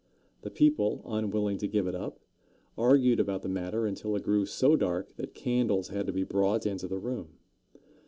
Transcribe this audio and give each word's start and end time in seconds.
The 0.41 0.49
people, 0.49 1.03
unwilling 1.05 1.59
to 1.59 1.67
give 1.67 1.85
it 1.85 1.93
up, 1.93 2.19
argued 2.75 3.19
about 3.19 3.43
the 3.43 3.49
matter 3.49 3.85
until 3.85 4.15
it 4.15 4.23
grew 4.23 4.47
so 4.47 4.75
dark 4.75 5.15
that 5.17 5.35
candles 5.35 5.89
had 5.89 6.07
to 6.07 6.11
be 6.11 6.23
brought 6.23 6.65
into 6.65 6.87
the 6.87 6.97
room. 6.97 7.37